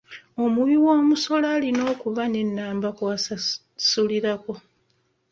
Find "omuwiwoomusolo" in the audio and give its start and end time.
0.43-1.45